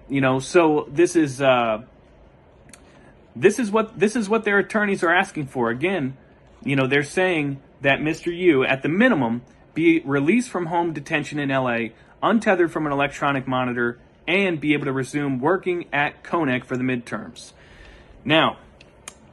You 0.10 0.22
know, 0.22 0.40
so 0.40 0.88
this 0.92 1.16
is 1.16 1.42
uh 1.42 1.84
this 3.36 3.60
is 3.60 3.70
what 3.72 4.00
this 4.00 4.16
is 4.16 4.28
what 4.28 4.44
their 4.44 4.58
attorneys 4.58 5.04
are 5.04 5.14
asking 5.14 5.48
for. 5.48 5.70
Again, 5.70 6.18
you 6.64 6.76
know, 6.76 6.88
they're 6.88 7.04
saying 7.04 7.62
that 7.82 8.00
Mr. 8.00 8.36
Yu, 8.36 8.64
at 8.66 8.82
the 8.82 8.90
minimum, 8.90 9.44
be 9.74 10.02
released 10.02 10.50
from 10.50 10.66
home 10.66 10.94
detention 10.94 11.40
in 11.40 11.50
LA, 11.50 11.90
untethered 12.22 12.72
from 12.72 12.86
an 12.86 12.92
electronic 12.92 13.48
monitor, 13.48 14.00
and 14.28 14.60
be 14.62 14.74
able 14.74 14.86
to 14.86 14.94
resume 14.94 15.40
working 15.40 15.88
at 15.92 16.24
Konnech 16.24 16.64
for 16.64 16.78
the 16.78 16.84
midterms. 16.84 17.54
Now, 18.24 18.58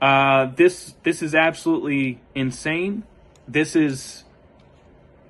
uh, 0.00 0.46
this 0.56 0.94
this 1.02 1.22
is 1.22 1.34
absolutely 1.34 2.20
insane. 2.34 3.04
this 3.48 3.76
is, 3.76 4.24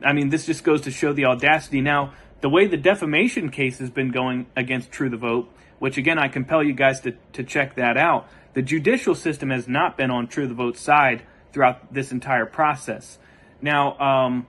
I 0.05 0.13
mean, 0.13 0.31
this 0.31 0.47
just 0.47 0.65
goes 0.65 0.83
to 0.83 0.91
show 0.91 1.13
the 1.13 1.27
audacity. 1.27 1.81
Now, 1.81 2.15
the 2.41 2.49
way 2.49 2.67
the 2.67 2.77
defamation 2.77 3.51
case 3.51 3.79
has 3.79 3.91
been 3.91 4.11
going 4.11 4.47
against 4.57 4.91
True 4.91 5.09
the 5.09 5.17
Vote, 5.17 5.51
which 5.79 5.97
again, 5.97 6.19
I 6.19 6.29
compel 6.29 6.63
you 6.63 6.73
guys 6.73 7.01
to, 7.01 7.13
to 7.33 7.45
check 7.45 7.77
that 7.77 7.97
out, 7.97 8.29
the 8.55 8.63
judicial 8.63 9.15
system 9.15 9.51
has 9.51 9.69
not 9.69 9.97
been 9.97 10.11
on 10.11 10.27
True 10.29 10.47
the 10.47 10.55
Vote's 10.55 10.81
side 10.81 11.23
throughout 11.53 11.93
this 11.93 12.13
entire 12.13 12.47
process. 12.47 13.19
Now, 13.61 13.99
um, 13.99 14.47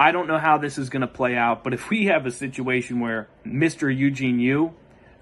I 0.00 0.12
don't 0.12 0.26
know 0.26 0.38
how 0.38 0.56
this 0.56 0.78
is 0.78 0.88
going 0.88 1.02
to 1.02 1.06
play 1.06 1.36
out, 1.36 1.62
but 1.62 1.74
if 1.74 1.90
we 1.90 2.06
have 2.06 2.24
a 2.24 2.30
situation 2.30 3.00
where 3.00 3.28
Mr. 3.46 3.94
Eugene 3.94 4.40
Yu 4.40 4.72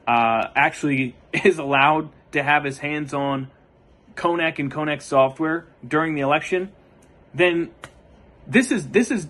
uh, 0.06 0.44
actually 0.54 1.16
is 1.44 1.58
allowed 1.58 2.10
to 2.30 2.44
have 2.44 2.62
his 2.62 2.78
hands 2.78 3.12
on 3.12 3.50
Konnech 4.14 4.60
and 4.60 4.72
Konnech 4.72 5.02
software 5.02 5.66
during 5.86 6.14
the 6.14 6.20
election, 6.20 6.70
then 7.34 7.70
this 8.46 8.70
is 8.70 8.86
this 8.88 9.10
is 9.10 9.26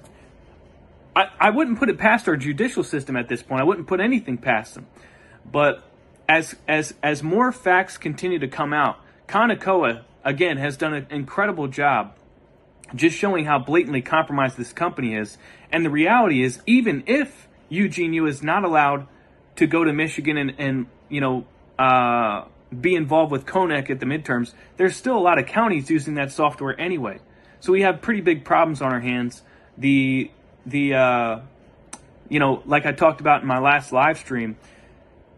I, 1.16 1.30
I 1.40 1.50
wouldn't 1.50 1.78
put 1.78 1.88
it 1.88 1.96
past 1.96 2.28
our 2.28 2.36
judicial 2.36 2.84
system 2.84 3.16
at 3.16 3.30
this 3.30 3.42
point. 3.42 3.62
I 3.62 3.64
wouldn't 3.64 3.86
put 3.86 4.00
anything 4.00 4.36
past 4.36 4.74
them. 4.74 4.86
But 5.50 5.82
as 6.28 6.56
as 6.68 6.92
as 7.02 7.22
more 7.22 7.52
facts 7.52 7.96
continue 7.96 8.38
to 8.40 8.48
come 8.48 8.74
out, 8.74 8.98
Kanekoa 9.28 10.04
again 10.24 10.58
has 10.58 10.76
done 10.76 10.92
an 10.92 11.06
incredible 11.08 11.68
job 11.68 12.17
just 12.94 13.16
showing 13.16 13.44
how 13.44 13.58
blatantly 13.58 14.02
compromised 14.02 14.56
this 14.56 14.72
company 14.72 15.14
is. 15.14 15.38
And 15.70 15.84
the 15.84 15.90
reality 15.90 16.42
is, 16.42 16.60
even 16.66 17.04
if 17.06 17.48
Eugene 17.68 18.12
Yu 18.12 18.26
is 18.26 18.42
not 18.42 18.64
allowed 18.64 19.06
to 19.56 19.66
go 19.66 19.84
to 19.84 19.92
Michigan 19.92 20.36
and, 20.36 20.54
and 20.58 20.86
you 21.08 21.20
know 21.20 21.46
uh, 21.78 22.44
be 22.78 22.94
involved 22.94 23.32
with 23.32 23.46
Konnech 23.46 23.90
at 23.90 24.00
the 24.00 24.06
midterms, 24.06 24.52
there's 24.76 24.96
still 24.96 25.16
a 25.16 25.20
lot 25.20 25.38
of 25.38 25.46
counties 25.46 25.90
using 25.90 26.14
that 26.14 26.32
software 26.32 26.78
anyway. 26.80 27.18
So 27.60 27.72
we 27.72 27.82
have 27.82 28.00
pretty 28.00 28.20
big 28.20 28.44
problems 28.44 28.80
on 28.80 28.92
our 28.92 29.00
hands. 29.00 29.42
The 29.76 30.30
the 30.64 30.94
uh, 30.94 31.40
you 32.28 32.38
know, 32.38 32.62
like 32.66 32.86
I 32.86 32.92
talked 32.92 33.20
about 33.20 33.42
in 33.42 33.48
my 33.48 33.58
last 33.58 33.92
live 33.92 34.18
stream, 34.18 34.56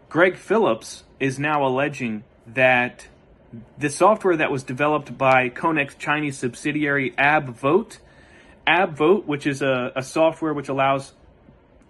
Greg 0.09 0.37
Phillips 0.37 1.05
is 1.19 1.39
now 1.39 1.67
alleging 1.67 2.25
that 2.49 3.09
the 3.79 3.91
software 3.91 4.37
that 4.37 4.51
was 4.51 4.63
developed 4.63 5.17
by 5.19 5.49
Konnech's 5.49 5.97
Chinese 5.97 6.39
subsidiary 6.39 7.13
AbVote, 7.13 7.99
AbVote, 8.67 9.25
which 9.25 9.47
is 9.47 9.63
a, 9.63 9.93
a 9.97 10.03
software 10.03 10.55
which 10.55 10.69
allows 10.69 11.13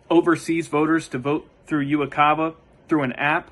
overseas 0.08 0.68
voters 0.68 1.08
to 1.08 1.18
vote 1.18 1.48
through 1.66 1.86
Uokava 1.86 2.54
through 2.88 3.02
an 3.02 3.12
app, 3.12 3.50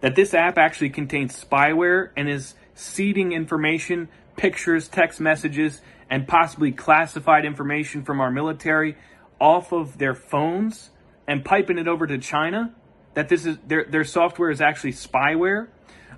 that 0.00 0.14
this 0.14 0.34
app 0.34 0.58
actually 0.58 0.90
contains 0.90 1.42
spyware 1.42 2.10
and 2.16 2.28
is 2.28 2.54
seeding 2.74 3.32
information, 3.32 4.08
pictures, 4.36 4.86
text 4.88 5.20
messages, 5.20 5.80
and 6.10 6.28
possibly 6.28 6.70
classified 6.70 7.44
information 7.44 8.04
from 8.04 8.20
our 8.20 8.30
military 8.30 8.96
off 9.40 9.72
of 9.72 9.98
their 9.98 10.14
phones 10.14 10.90
and 11.26 11.44
piping 11.44 11.78
it 11.78 11.88
over 11.88 12.06
to 12.06 12.18
China. 12.18 12.74
That 13.14 13.28
this 13.28 13.46
is 13.46 13.56
their 13.66 13.84
their 13.84 14.04
software 14.04 14.50
is 14.50 14.60
actually 14.60 14.92
spyware. 14.92 15.68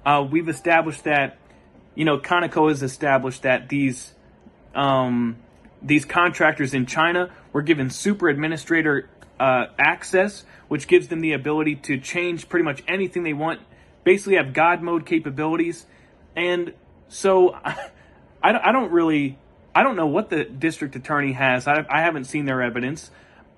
Uh, 0.06 0.22
we've 0.22 0.48
established 0.48 1.04
that, 1.04 1.36
you 1.94 2.06
know, 2.06 2.18
Kanekoa 2.18 2.70
has 2.70 2.82
established 2.82 3.42
that 3.42 3.68
these 3.68 4.14
um, 4.74 5.36
these 5.82 6.06
contractors 6.06 6.72
in 6.72 6.86
China 6.86 7.30
were 7.52 7.62
given 7.62 7.90
super 7.90 8.28
administrator 8.28 9.10
uh, 9.38 9.66
access, 9.78 10.44
which 10.68 10.86
gives 10.86 11.08
them 11.08 11.20
the 11.20 11.32
ability 11.32 11.76
to 11.76 11.98
change 11.98 12.48
pretty 12.48 12.64
much 12.64 12.82
anything 12.88 13.22
they 13.22 13.34
want 13.34 13.60
basically 14.06 14.36
have 14.36 14.54
God 14.54 14.82
mode 14.82 15.04
capabilities. 15.04 15.84
And 16.36 16.72
so 17.08 17.50
I, 17.64 17.90
I 18.42 18.72
don't 18.72 18.92
really, 18.92 19.36
I 19.74 19.82
don't 19.82 19.96
know 19.96 20.06
what 20.06 20.30
the 20.30 20.44
district 20.44 20.94
attorney 20.94 21.32
has. 21.32 21.66
I, 21.66 21.84
I 21.90 22.00
haven't 22.00 22.24
seen 22.24 22.46
their 22.46 22.62
evidence. 22.62 23.10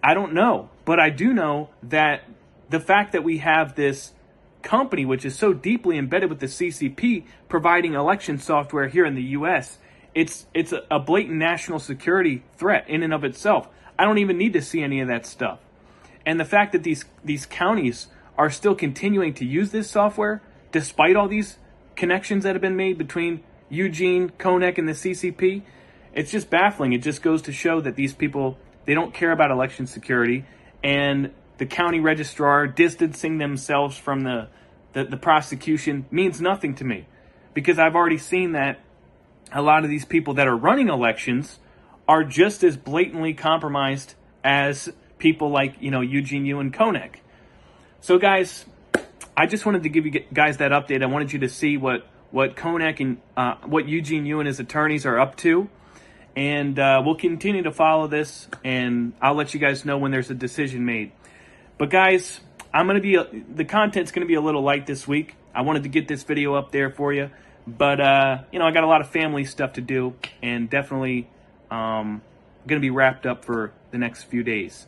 I 0.02 0.14
don't 0.14 0.32
know. 0.32 0.70
But 0.86 0.98
I 0.98 1.10
do 1.10 1.34
know 1.34 1.68
that 1.84 2.24
the 2.70 2.80
fact 2.80 3.12
that 3.12 3.22
we 3.22 3.38
have 3.38 3.74
this 3.74 4.12
company, 4.62 5.04
which 5.04 5.24
is 5.24 5.36
so 5.36 5.52
deeply 5.52 5.98
embedded 5.98 6.30
with 6.30 6.40
the 6.40 6.46
CCP, 6.46 7.24
providing 7.48 7.94
election 7.94 8.38
software 8.38 8.88
here 8.88 9.04
in 9.04 9.14
the 9.14 9.22
U.S., 9.22 9.78
it's 10.14 10.46
it's 10.52 10.72
a 10.90 10.98
blatant 10.98 11.36
national 11.36 11.78
security 11.78 12.42
threat 12.56 12.88
in 12.88 13.02
and 13.02 13.12
of 13.12 13.24
itself. 13.24 13.68
I 13.98 14.04
don't 14.04 14.18
even 14.18 14.38
need 14.38 14.52
to 14.54 14.62
see 14.62 14.82
any 14.82 15.00
of 15.00 15.08
that 15.08 15.26
stuff. 15.26 15.60
And 16.26 16.40
the 16.40 16.44
fact 16.44 16.72
that 16.72 16.82
these 16.82 17.04
these 17.22 17.46
counties 17.46 18.08
are 18.36 18.50
still 18.50 18.74
continuing 18.74 19.34
to 19.34 19.44
use 19.44 19.70
this 19.70 19.90
software 19.90 20.42
despite 20.72 21.16
all 21.16 21.28
these 21.28 21.58
connections 21.96 22.44
that 22.44 22.54
have 22.54 22.62
been 22.62 22.76
made 22.76 22.98
between 22.98 23.42
Eugene, 23.68 24.30
Konnech, 24.30 24.78
and 24.78 24.88
the 24.88 24.92
CCP. 24.92 25.62
It's 26.14 26.30
just 26.30 26.48
baffling. 26.50 26.92
It 26.92 27.02
just 27.02 27.22
goes 27.22 27.42
to 27.42 27.52
show 27.52 27.80
that 27.80 27.96
these 27.96 28.14
people 28.14 28.58
they 28.86 28.94
don't 28.94 29.12
care 29.12 29.32
about 29.32 29.50
election 29.50 29.86
security, 29.86 30.46
and 30.82 31.30
the 31.58 31.66
county 31.66 32.00
registrar 32.00 32.66
distancing 32.66 33.38
themselves 33.38 33.96
from 33.96 34.22
the, 34.22 34.48
the, 34.92 35.04
the 35.04 35.16
prosecution 35.16 36.06
means 36.10 36.40
nothing 36.40 36.74
to 36.76 36.84
me 36.84 37.06
because 37.52 37.78
I've 37.78 37.94
already 37.94 38.18
seen 38.18 38.52
that 38.52 38.80
a 39.52 39.62
lot 39.62 39.84
of 39.84 39.90
these 39.90 40.04
people 40.04 40.34
that 40.34 40.46
are 40.46 40.56
running 40.56 40.88
elections 40.88 41.58
are 42.06 42.24
just 42.24 42.64
as 42.64 42.76
blatantly 42.76 43.34
compromised 43.34 44.14
as 44.42 44.88
people 45.18 45.50
like 45.50 45.74
you 45.80 45.90
know 45.90 46.00
Eugene 46.00 46.46
Yu 46.46 46.58
and 46.60 46.72
Konnech. 46.72 47.16
So, 48.00 48.18
guys, 48.18 48.64
I 49.36 49.46
just 49.46 49.66
wanted 49.66 49.82
to 49.82 49.88
give 49.88 50.06
you 50.06 50.12
guys 50.32 50.58
that 50.58 50.70
update. 50.70 51.02
I 51.02 51.06
wanted 51.06 51.32
you 51.32 51.40
to 51.40 51.48
see 51.48 51.76
what 51.76 52.06
what 52.30 52.56
Konnech 52.56 53.00
and 53.00 53.18
uh, 53.36 53.56
what 53.64 53.88
Eugene 53.88 54.26
Yu 54.26 54.40
and 54.40 54.46
his 54.46 54.60
attorneys 54.60 55.04
are 55.06 55.18
up 55.18 55.36
to, 55.38 55.68
and 56.36 56.78
uh, 56.78 57.02
we'll 57.04 57.16
continue 57.16 57.62
to 57.62 57.72
follow 57.72 58.06
this. 58.06 58.48
And 58.64 59.12
I'll 59.20 59.34
let 59.34 59.54
you 59.54 59.60
guys 59.60 59.84
know 59.84 59.98
when 59.98 60.10
there's 60.10 60.30
a 60.30 60.34
decision 60.34 60.84
made. 60.84 61.12
But 61.78 61.90
guys, 61.90 62.40
I'm 62.74 62.86
gonna 62.86 63.00
be 63.00 63.16
the 63.54 63.64
content's 63.64 64.12
gonna 64.12 64.26
be 64.26 64.34
a 64.34 64.40
little 64.40 64.62
light 64.62 64.86
this 64.86 65.06
week. 65.08 65.36
I 65.54 65.62
wanted 65.62 65.84
to 65.84 65.88
get 65.88 66.08
this 66.08 66.24
video 66.24 66.54
up 66.54 66.72
there 66.72 66.90
for 66.90 67.12
you, 67.12 67.30
but 67.66 68.00
uh, 68.00 68.38
you 68.52 68.58
know 68.58 68.66
I 68.66 68.72
got 68.72 68.84
a 68.84 68.88
lot 68.88 69.00
of 69.00 69.08
family 69.08 69.44
stuff 69.44 69.74
to 69.74 69.80
do, 69.80 70.14
and 70.42 70.68
definitely 70.68 71.28
um, 71.70 72.20
gonna 72.66 72.80
be 72.80 72.90
wrapped 72.90 73.26
up 73.26 73.44
for 73.44 73.72
the 73.90 73.98
next 73.98 74.24
few 74.24 74.42
days. 74.42 74.86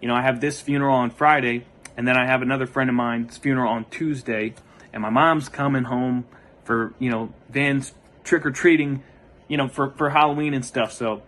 You 0.00 0.08
know 0.08 0.14
I 0.14 0.22
have 0.22 0.40
this 0.40 0.60
funeral 0.60 0.96
on 0.96 1.10
Friday 1.10 1.64
and 1.96 2.06
then 2.06 2.16
I 2.16 2.26
have 2.26 2.42
another 2.42 2.66
friend 2.66 2.88
of 2.88 2.96
mine's 2.96 3.36
funeral 3.38 3.70
on 3.70 3.84
Tuesday, 3.86 4.54
and 4.92 5.02
my 5.02 5.10
mom's 5.10 5.48
coming 5.48 5.84
home 5.84 6.26
for 6.64 6.94
you 6.98 7.10
know 7.10 7.32
Van's 7.48 7.94
trick 8.24 8.46
or 8.46 8.50
treating, 8.50 9.02
you 9.48 9.56
know 9.56 9.68
for 9.68 9.90
for 9.90 10.10
Halloween 10.10 10.54
and 10.54 10.64
stuff. 10.64 10.92
So 10.92 11.22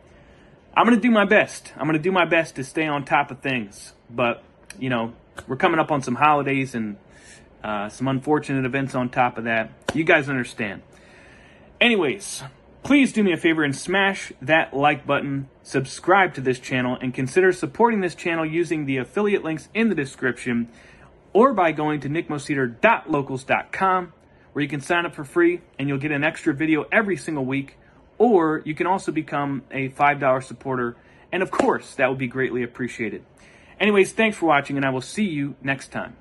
I'm 0.74 0.85
gonna 0.85 1.00
do 1.00 1.11
my 1.11 1.24
best. 1.24 1.72
I'm 1.77 1.87
gonna 1.87 1.98
do 1.98 2.12
my 2.12 2.24
best 2.24 2.57
to 2.57 2.64
stay 2.64 2.87
on 2.87 3.05
top 3.05 3.31
of 3.31 3.40
things, 3.40 3.92
but 4.09 4.42
you 4.78 4.90
know 4.90 5.12
we're 5.46 5.56
coming 5.56 5.80
up 5.80 5.90
on 5.90 6.02
some 6.02 6.14
holidays 6.14 6.74
and 6.74 6.96
uh, 7.62 7.88
some 7.88 8.08
unfortunate 8.08 8.64
events 8.64 8.94
on 8.94 9.08
top 9.08 9.38
of 9.38 9.44
that. 9.44 9.70
You 9.94 10.04
guys 10.04 10.28
understand. 10.28 10.82
Anyways, 11.80 12.42
Please 12.84 13.12
do 13.14 13.22
me 13.22 13.32
a 13.32 13.38
favor 13.38 13.64
and 13.64 13.74
smash 13.74 14.30
that 14.42 14.74
like 14.74 15.06
button, 15.06 15.48
subscribe 15.62 16.34
to 16.34 16.42
this 16.42 16.58
channel, 16.58 16.98
and 17.00 17.14
consider 17.14 17.50
supporting 17.50 18.02
this 18.02 18.14
channel 18.14 18.44
using 18.44 18.84
the 18.84 18.98
affiliate 18.98 19.42
links 19.42 19.70
in 19.72 19.88
the 19.88 19.94
description 19.94 20.68
or 21.32 21.54
by 21.54 21.72
going 21.72 22.00
to 22.00 22.10
nickmoseder.locals.com 22.10 24.12
where 24.52 24.62
you 24.62 24.68
can 24.68 24.82
sign 24.82 25.06
up 25.06 25.14
for 25.14 25.24
free 25.24 25.62
and 25.78 25.88
you'll 25.88 25.96
get 25.96 26.12
an 26.12 26.22
extra 26.22 26.52
video 26.52 26.84
every 26.92 27.16
single 27.16 27.46
week. 27.46 27.78
Or 28.18 28.60
you 28.66 28.74
can 28.74 28.87
also 28.87 29.12
become 29.12 29.62
a 29.70 29.88
$5 29.88 30.44
supporter, 30.44 30.94
and 31.32 31.42
of 31.42 31.50
course, 31.50 31.94
that 31.94 32.10
would 32.10 32.18
be 32.18 32.28
greatly 32.28 32.62
appreciated. 32.62 33.24
Anyways, 33.84 34.14
thanks 34.14 34.38
for 34.38 34.46
watching, 34.46 34.78
and 34.78 34.86
I 34.86 34.88
will 34.88 35.02
see 35.02 35.24
you 35.24 35.56
next 35.62 35.88
time. 35.92 36.16